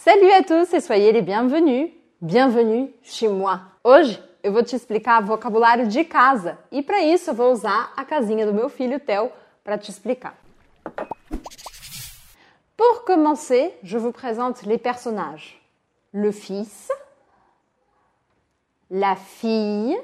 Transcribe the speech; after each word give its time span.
Salut 0.00 0.30
à 0.30 0.44
tous 0.44 0.72
et 0.74 0.80
soyez 0.80 1.10
les 1.10 1.22
bienvenus. 1.22 1.90
Bienvenue 2.20 2.88
chez 3.02 3.26
moi. 3.26 3.62
Hoje 3.82 4.22
eu 4.44 4.52
vou 4.52 4.62
te 4.62 4.76
explicar 4.76 5.20
vocabulário 5.20 5.88
de 5.88 6.04
casa 6.04 6.56
e 6.70 6.84
para 6.84 7.02
isso 7.02 7.30
eu 7.30 7.34
vou 7.34 7.50
usar 7.50 7.92
a 7.96 8.04
casinha 8.04 8.46
do 8.46 8.54
meu 8.54 8.68
filho 8.68 9.00
Theo 9.00 9.32
para 9.64 9.76
te 9.76 9.90
explicar. 9.90 10.36
Pour 12.76 13.04
commencer, 13.04 13.76
je 13.82 13.98
vous 13.98 14.12
présente 14.12 14.62
les 14.62 14.78
personnages. 14.78 15.60
Le 16.12 16.30
fils, 16.30 16.92
la 18.88 19.16
fille, 19.16 20.00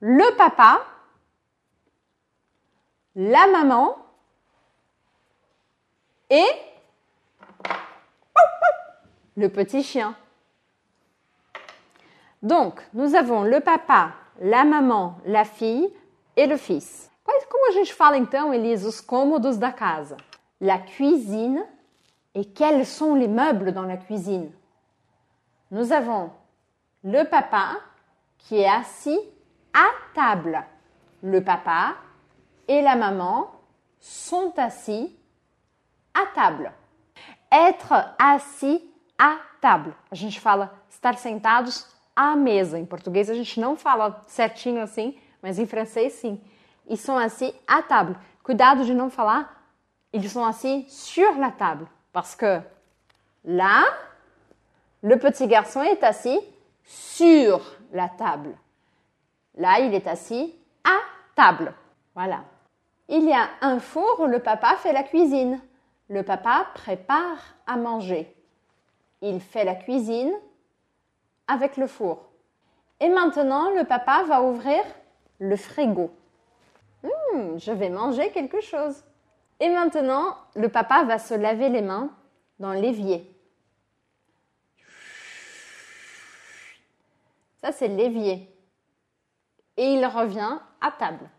le 0.00 0.36
papa, 0.36 0.84
la 3.16 3.46
maman 3.46 3.96
et 6.28 6.73
le 9.36 9.48
petit 9.48 9.82
chien. 9.82 10.14
Donc, 12.42 12.80
nous 12.92 13.14
avons 13.14 13.42
le 13.42 13.60
papa, 13.60 14.12
la 14.40 14.64
maman, 14.64 15.18
la 15.24 15.44
fille 15.44 15.90
et 16.36 16.46
le 16.46 16.56
fils. 16.56 17.10
Como 17.48 17.68
a 17.68 17.72
gente 17.72 17.94
fala 17.94 18.18
então, 18.18 18.52
Elise, 18.52 18.84
os 18.84 19.00
cômodos 19.00 19.56
da 19.56 19.72
casa? 19.72 20.16
La 20.60 20.78
cuisine 20.78 21.64
et 22.34 22.44
quels 22.44 22.86
sont 22.86 23.14
les 23.14 23.28
meubles 23.28 23.72
dans 23.72 23.84
la 23.84 23.96
cuisine? 23.96 24.50
Nous 25.70 25.92
avons 25.92 26.30
le 27.02 27.24
papa 27.24 27.76
qui 28.38 28.58
est 28.58 28.68
assis 28.68 29.18
à 29.72 29.86
table. 30.14 30.62
Le 31.22 31.42
papa 31.42 31.94
et 32.68 32.82
la 32.82 32.96
maman 32.96 33.50
sont 33.98 34.52
assis 34.58 35.16
à 36.12 36.26
table. 36.34 36.72
Être 37.50 37.94
assis 38.18 38.82
à 39.18 39.38
table. 39.60 39.94
A 40.10 40.14
gente 40.14 40.40
fala 40.40 40.74
estar 40.88 41.16
sentados 41.16 41.86
à 42.14 42.36
mesa. 42.36 42.78
Em 42.78 42.86
português 42.86 43.30
a 43.30 43.34
gente 43.34 43.60
não 43.60 43.76
fala 43.76 44.22
certinho 44.26 44.80
assim, 44.80 45.18
mas 45.42 45.58
em 45.58 45.66
francês 45.66 46.14
sim. 46.14 46.40
Ils 46.88 47.00
sont 47.00 47.16
assis 47.16 47.54
à 47.66 47.82
table. 47.82 48.16
Cuidado 48.42 48.84
de 48.84 48.92
não 48.92 49.10
falar 49.10 49.54
ils 50.14 50.30
sont 50.30 50.44
assis 50.44 50.86
sur 50.88 51.36
la 51.38 51.50
table. 51.50 51.86
Parce 52.12 52.36
que 52.36 52.60
là, 53.44 53.82
le 55.02 55.18
petit 55.18 55.48
garçon 55.48 55.82
est 55.82 56.04
assis 56.04 56.38
sur 56.84 57.60
la 57.92 58.08
table. 58.08 58.56
Là, 59.56 59.80
il 59.80 59.92
est 59.92 60.06
assis 60.06 60.54
à 60.84 60.98
table. 61.34 61.74
Voilà. 62.14 62.44
Il 63.08 63.24
y 63.24 63.32
a 63.32 63.48
un 63.60 63.80
four 63.80 64.20
où 64.20 64.26
le 64.26 64.38
papa 64.38 64.76
fait 64.76 64.92
la 64.92 65.02
cuisine. 65.02 65.60
Le 66.08 66.22
papa 66.22 66.68
prépare 66.74 67.38
à 67.66 67.76
manger. 67.76 68.32
Il 69.26 69.40
fait 69.40 69.64
la 69.64 69.74
cuisine 69.74 70.34
avec 71.48 71.78
le 71.78 71.86
four. 71.86 72.28
Et 73.00 73.08
maintenant, 73.08 73.70
le 73.70 73.84
papa 73.84 74.22
va 74.24 74.42
ouvrir 74.42 74.82
le 75.38 75.56
frigo. 75.56 76.10
Hum, 77.02 77.58
je 77.58 77.72
vais 77.72 77.88
manger 77.88 78.30
quelque 78.32 78.60
chose. 78.60 79.02
Et 79.60 79.70
maintenant, 79.70 80.36
le 80.54 80.68
papa 80.68 81.04
va 81.04 81.18
se 81.18 81.32
laver 81.32 81.70
les 81.70 81.80
mains 81.80 82.10
dans 82.58 82.74
l'évier. 82.74 83.34
Ça, 87.62 87.72
c'est 87.72 87.88
l'évier. 87.88 88.54
Et 89.78 89.94
il 89.94 90.04
revient 90.04 90.58
à 90.82 90.90
table. 90.90 91.30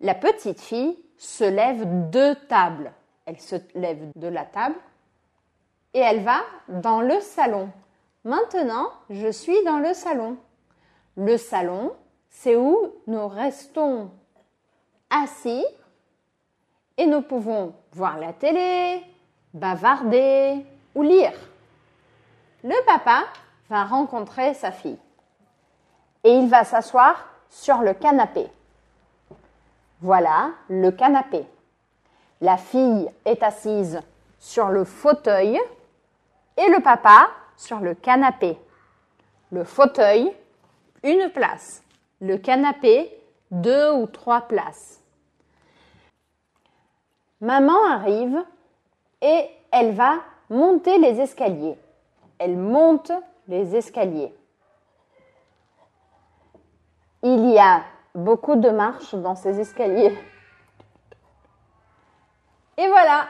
La 0.00 0.14
petite 0.14 0.60
fille 0.60 0.96
se 1.16 1.42
lève 1.42 2.10
de 2.10 2.34
table. 2.46 2.92
Elle 3.26 3.40
se 3.40 3.56
lève 3.74 4.12
de 4.14 4.28
la 4.28 4.44
table 4.44 4.76
et 5.94 6.00
elle 6.00 6.22
va 6.22 6.40
dans 6.68 7.00
le 7.00 7.20
salon. 7.20 7.70
Maintenant, 8.24 8.90
je 9.10 9.28
suis 9.30 9.62
dans 9.64 9.78
le 9.78 9.94
salon. 9.94 10.36
Le 11.16 11.36
salon, 11.36 11.92
c'est 12.28 12.56
où 12.56 12.92
nous 13.06 13.28
restons 13.28 14.10
assis 15.10 15.64
et 16.96 17.06
nous 17.06 17.22
pouvons 17.22 17.74
voir 17.92 18.18
la 18.18 18.32
télé, 18.32 19.02
bavarder 19.54 20.64
ou 20.94 21.02
lire. 21.02 21.32
Le 22.62 22.84
papa 22.86 23.24
va 23.70 23.84
rencontrer 23.84 24.54
sa 24.54 24.72
fille 24.72 24.98
et 26.24 26.30
il 26.30 26.48
va 26.48 26.64
s'asseoir 26.64 27.28
sur 27.48 27.78
le 27.78 27.94
canapé. 27.94 28.46
Voilà 30.00 30.50
le 30.68 30.90
canapé. 30.90 31.44
La 32.40 32.56
fille 32.56 33.10
est 33.24 33.42
assise 33.42 34.00
sur 34.38 34.68
le 34.68 34.84
fauteuil 34.84 35.58
et 36.58 36.68
le 36.68 36.80
papa 36.82 37.30
sur 37.56 37.80
le 37.80 37.94
canapé. 37.94 38.58
Le 39.50 39.64
fauteuil, 39.64 40.30
une 41.02 41.30
place. 41.30 41.82
Le 42.20 42.36
canapé, 42.36 43.10
deux 43.50 43.92
ou 43.92 44.06
trois 44.06 44.42
places. 44.42 45.00
Maman 47.40 47.86
arrive 47.86 48.44
et 49.22 49.48
elle 49.70 49.94
va 49.94 50.16
monter 50.50 50.98
les 50.98 51.20
escaliers. 51.20 51.78
Elle 52.38 52.56
monte 52.56 53.12
les 53.46 53.76
escaliers. 53.76 54.34
Il 57.22 57.50
y 57.50 57.58
a 57.58 57.84
beaucoup 58.14 58.56
de 58.56 58.70
marches 58.70 59.14
dans 59.14 59.34
ces 59.36 59.60
escaliers. 59.60 60.16
Et 62.76 62.88
voilà, 62.88 63.28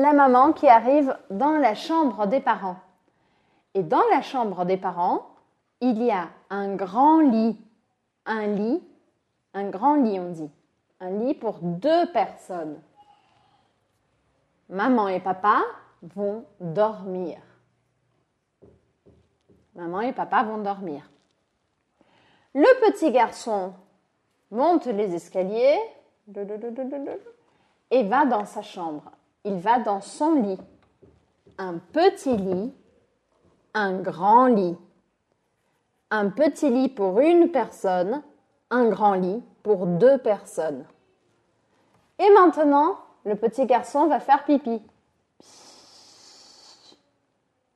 la 0.00 0.12
maman 0.12 0.52
qui 0.52 0.68
arrive 0.68 1.16
dans 1.30 1.58
la 1.58 1.74
chambre 1.74 2.26
des 2.26 2.40
parents. 2.40 2.76
Et 3.74 3.82
dans 3.82 4.02
la 4.10 4.22
chambre 4.22 4.64
des 4.64 4.76
parents, 4.76 5.26
il 5.80 6.02
y 6.02 6.10
a 6.10 6.28
un 6.48 6.74
grand 6.74 7.20
lit. 7.20 7.60
Un 8.26 8.46
lit, 8.46 8.82
un 9.54 9.68
grand 9.68 9.96
lit 9.96 10.18
on 10.18 10.30
dit. 10.30 10.50
Un 11.00 11.10
lit 11.10 11.34
pour 11.34 11.58
deux 11.60 12.10
personnes. 12.12 12.80
Maman 14.68 15.08
et 15.08 15.20
papa 15.20 15.62
vont 16.02 16.44
dormir. 16.60 17.38
Maman 19.74 20.00
et 20.00 20.12
papa 20.12 20.42
vont 20.42 20.58
dormir. 20.58 21.08
Le 22.54 22.90
petit 22.90 23.12
garçon 23.12 23.72
monte 24.50 24.86
les 24.86 25.14
escaliers 25.14 25.78
et 27.90 28.02
va 28.04 28.24
dans 28.24 28.44
sa 28.44 28.62
chambre. 28.62 29.10
Il 29.44 29.56
va 29.58 29.78
dans 29.78 30.00
son 30.00 30.34
lit. 30.34 30.58
Un 31.58 31.78
petit 31.78 32.36
lit, 32.36 32.72
un 33.74 33.98
grand 33.98 34.46
lit. 34.46 34.76
Un 36.10 36.30
petit 36.30 36.70
lit 36.70 36.88
pour 36.88 37.20
une 37.20 37.50
personne, 37.50 38.22
un 38.70 38.88
grand 38.88 39.14
lit 39.14 39.42
pour 39.62 39.86
deux 39.86 40.18
personnes. 40.18 40.84
Et 42.18 42.30
maintenant, 42.30 42.98
le 43.24 43.36
petit 43.36 43.66
garçon 43.66 44.06
va 44.06 44.20
faire 44.20 44.44
pipi. 44.44 44.82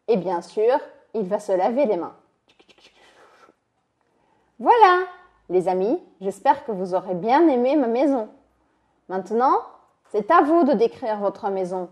Et 0.09 0.17
bien 0.17 0.43
sûr, 0.43 0.79
il 1.15 1.27
va 1.27 1.39
se 1.39 1.53
laver 1.53 1.87
les 1.87 1.97
mains. 1.97 2.17
Voilà, 4.59 5.07
les 5.49 5.69
amis, 5.69 5.99
j'espère 6.21 6.65
que 6.65 6.73
vous 6.73 6.95
aurez 6.95 7.15
bien 7.15 7.49
aimé 7.49 7.77
ma 7.77 7.87
maison. 7.87 8.29
Maintenant, 9.09 9.61
c'est 10.15 10.31
à 10.31 10.43
vous 10.43 10.63
de 10.63 10.75
décrire 10.75 11.19
votre 11.19 11.51
maison. 11.51 11.89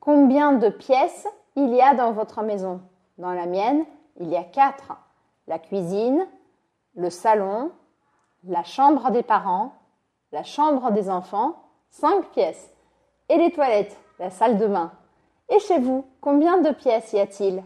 Combien 0.00 0.52
de 0.54 0.70
pièces 0.70 1.28
il 1.54 1.74
y 1.74 1.82
a 1.82 1.92
dans 1.92 2.12
votre 2.12 2.40
maison? 2.40 2.80
Dans 3.18 3.32
la 3.32 3.44
mienne, 3.44 3.84
il 4.18 4.30
y 4.30 4.36
a 4.38 4.42
quatre. 4.42 4.96
La 5.46 5.58
cuisine, 5.58 6.26
le 6.96 7.10
salon, 7.10 7.70
la 8.46 8.64
chambre 8.64 9.10
des 9.10 9.22
parents, 9.22 9.72
la 10.32 10.44
chambre 10.44 10.92
des 10.92 11.10
enfants, 11.10 11.56
cinq 11.90 12.30
pièces. 12.30 12.72
Et 13.28 13.36
les 13.36 13.50
toilettes, 13.50 13.98
la 14.18 14.30
salle 14.30 14.56
de 14.56 14.66
bain. 14.66 14.90
E 15.52 15.58
chez 15.58 15.78
vous, 15.78 16.06
combien 16.22 16.62
de 16.62 16.70
pièces 16.70 17.12
y 17.12 17.20
a-t-il? 17.20 17.62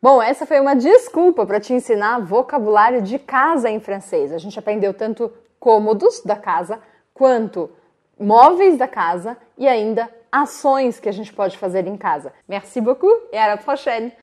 Bom, 0.00 0.22
essa 0.22 0.46
foi 0.46 0.60
uma 0.60 0.76
desculpa 0.76 1.44
para 1.44 1.58
te 1.58 1.74
ensinar 1.74 2.20
vocabulário 2.20 3.02
de 3.02 3.18
casa 3.18 3.68
em 3.68 3.80
francês. 3.80 4.32
A 4.32 4.38
gente 4.38 4.56
aprendeu 4.60 4.94
tanto 4.94 5.32
cômodos 5.58 6.22
da 6.24 6.36
casa 6.36 6.80
quanto 7.12 7.68
móveis 8.20 8.76
da 8.76 8.86
casa 8.86 9.36
e 9.56 9.66
ainda 9.66 10.08
ações 10.30 11.00
que 11.00 11.08
a 11.08 11.12
gente 11.12 11.32
pode 11.32 11.56
fazer 11.56 11.86
em 11.86 11.96
casa. 11.96 12.32
Merci 12.46 12.80
beaucoup 12.80 13.10
et 13.32 13.38
à 13.38 13.48
la 13.48 13.56
prochaine! 13.56 14.12